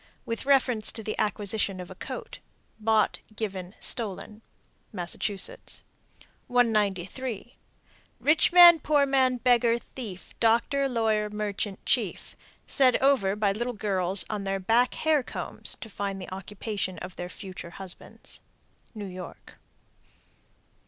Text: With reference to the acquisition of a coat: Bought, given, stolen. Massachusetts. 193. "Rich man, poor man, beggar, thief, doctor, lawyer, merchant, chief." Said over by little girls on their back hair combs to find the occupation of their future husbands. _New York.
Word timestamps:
With 0.25 0.47
reference 0.47 0.91
to 0.93 1.03
the 1.03 1.15
acquisition 1.19 1.79
of 1.79 1.91
a 1.91 1.93
coat: 1.93 2.39
Bought, 2.79 3.19
given, 3.35 3.75
stolen. 3.79 4.41
Massachusetts. 4.91 5.83
193. 6.47 7.55
"Rich 8.19 8.51
man, 8.51 8.79
poor 8.79 9.05
man, 9.05 9.37
beggar, 9.37 9.77
thief, 9.77 10.33
doctor, 10.39 10.89
lawyer, 10.89 11.29
merchant, 11.29 11.85
chief." 11.85 12.35
Said 12.65 12.97
over 12.97 13.35
by 13.35 13.51
little 13.51 13.73
girls 13.73 14.25
on 14.27 14.43
their 14.43 14.59
back 14.59 14.95
hair 14.95 15.21
combs 15.21 15.77
to 15.81 15.87
find 15.87 16.19
the 16.19 16.33
occupation 16.33 16.97
of 16.97 17.15
their 17.15 17.29
future 17.29 17.69
husbands. 17.69 18.41
_New 18.97 19.13
York. 19.13 19.59